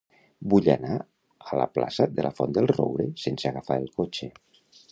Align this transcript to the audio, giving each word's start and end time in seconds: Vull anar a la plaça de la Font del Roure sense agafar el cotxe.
Vull 0.53 0.69
anar 0.75 0.95
a 1.51 1.59
la 1.59 1.67
plaça 1.75 2.07
de 2.19 2.25
la 2.27 2.33
Font 2.39 2.55
del 2.59 2.71
Roure 2.73 3.07
sense 3.25 3.51
agafar 3.51 3.79
el 3.83 3.89
cotxe. 4.01 4.31